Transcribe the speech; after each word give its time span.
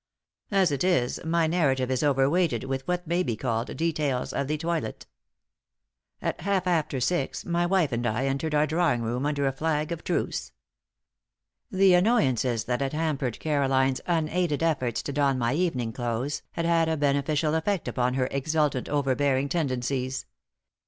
As 0.49 0.71
it 0.71 0.83
is, 0.83 1.23
my 1.23 1.45
narrative 1.45 1.91
is 1.91 2.01
overweighted 2.01 2.63
with 2.63 2.87
what 2.87 3.05
may 3.05 3.21
be 3.21 3.35
called 3.35 3.77
details 3.77 4.33
of 4.33 4.47
the 4.47 4.57
toilet. 4.57 5.05
At 6.23 6.41
half 6.41 6.65
after 6.65 6.99
six 6.99 7.45
my 7.45 7.67
wife 7.67 7.91
and 7.91 8.07
I 8.07 8.25
entered 8.25 8.55
our 8.55 8.65
drawing 8.65 9.03
room 9.03 9.27
under 9.27 9.45
a 9.45 9.51
flag 9.51 9.91
of 9.91 10.03
truce. 10.03 10.53
The 11.69 11.93
annoyances 11.93 12.63
that 12.63 12.81
had 12.81 12.93
hampered 12.93 13.39
Caroline's 13.39 14.01
unaided 14.07 14.63
efforts 14.63 15.03
to 15.03 15.13
don 15.13 15.37
my 15.37 15.53
evening 15.53 15.93
clothes 15.93 16.41
had 16.53 16.65
had 16.65 16.89
a 16.89 16.97
beneficial 16.97 17.53
effect 17.53 17.87
upon 17.87 18.15
her 18.15 18.27
exultant, 18.31 18.89
overbearing 18.89 19.49
tendencies. 19.49 20.25